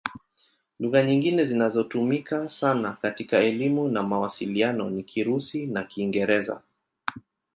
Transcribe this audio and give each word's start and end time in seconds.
Lugha 0.79 1.03
nyingine 1.03 1.45
zinazotumika 1.45 2.49
sana 2.49 2.97
katika 3.01 3.37
elimu 3.37 3.87
na 3.89 4.03
mawasiliano 4.03 4.89
ni 4.89 5.03
Kirusi 5.03 5.67
na 5.67 5.83
Kiingereza. 5.83 6.61